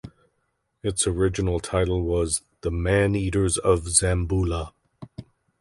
[0.81, 4.71] Its original title was "The Man-Eaters of Zamboula".